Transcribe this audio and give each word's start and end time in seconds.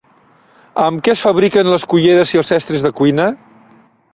Amb 0.85 1.03
què 1.07 1.13
es 1.13 1.21
fabriquen 1.27 1.69
les 1.73 1.85
culleres 1.93 2.33
i 2.37 2.41
els 2.43 2.55
estris 2.59 2.87
de 2.87 2.93
cuina? 3.03 3.29